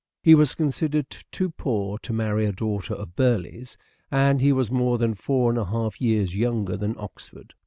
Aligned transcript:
He 0.23 0.33
was 0.33 0.55
considered 0.55 1.11
too 1.31 1.51
poor 1.51 1.99
to 1.99 2.11
marry 2.11 2.47
a 2.47 2.51
daughter 2.51 2.95
of 2.95 3.15
Burleigh's, 3.15 3.77
and 4.09 4.41
he 4.41 4.51
was 4.51 4.71
more 4.71 4.97
than 4.97 5.13
four 5.13 5.51
and 5.51 5.59
a 5.59 5.65
half 5.65 6.01
years 6.01 6.35
younger 6.35 6.75
than 6.75 6.95
Oxford. 6.97 7.53